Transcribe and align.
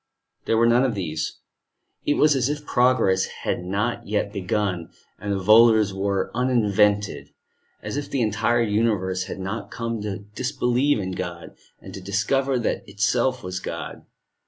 There 0.45 0.57
were 0.57 0.65
none 0.65 0.83
of 0.83 0.95
these. 0.95 1.37
It 2.07 2.15
was 2.15 2.35
as 2.35 2.49
if 2.49 2.65
progress 2.65 3.25
had 3.43 3.63
not 3.63 4.07
yet 4.07 4.33
begun, 4.33 4.89
and 5.19 5.39
volors 5.39 5.93
were 5.93 6.31
uninvented, 6.33 7.29
as 7.83 7.97
if 7.97 8.09
the 8.09 8.23
entire 8.23 8.63
universe 8.63 9.25
had 9.25 9.37
not 9.37 9.69
come 9.69 10.01
to 10.01 10.25
disbelieve 10.33 10.97
in 10.97 11.11
God, 11.11 11.55
and 11.79 11.93
to 11.93 12.01
discover 12.01 12.57
that 12.57 12.89
itself 12.89 13.43
was 13.43 13.59
God. 13.59 14.07